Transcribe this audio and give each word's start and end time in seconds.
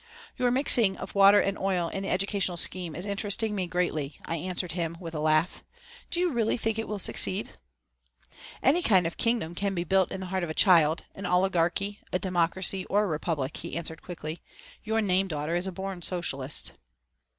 "Your 0.35 0.49
mixing 0.49 0.97
of 0.97 1.13
water 1.13 1.39
and 1.39 1.59
oil 1.59 1.87
in 1.89 2.01
the 2.01 2.09
educational 2.09 2.57
scheme 2.57 2.95
is 2.95 3.05
interesting 3.05 3.53
me 3.53 3.67
greatly," 3.67 4.19
I 4.25 4.37
answered 4.37 4.71
him 4.71 4.97
with 4.99 5.13
a 5.13 5.19
laugh. 5.19 5.63
"Do 6.09 6.19
you 6.19 6.31
really 6.33 6.57
think 6.57 6.79
it 6.79 6.87
will 6.87 6.97
succeed?" 6.97 7.51
"Any 8.63 8.81
kind 8.81 9.05
of 9.05 9.15
kingdom 9.17 9.53
can 9.53 9.75
be 9.75 9.83
built 9.83 10.11
in 10.11 10.19
the 10.19 10.25
heart 10.33 10.43
of 10.43 10.49
a 10.49 10.55
child, 10.55 11.05
an 11.13 11.27
oligarchy, 11.27 11.99
a 12.11 12.17
democracy 12.17 12.83
or 12.85 13.03
a 13.03 13.07
republic," 13.07 13.57
he 13.57 13.77
answered 13.77 14.01
quickly. 14.01 14.41
"Your 14.83 15.01
name 15.01 15.27
daughter 15.27 15.53
is 15.53 15.67
a 15.67 15.71
born 15.71 16.01
socialist." 16.01 16.71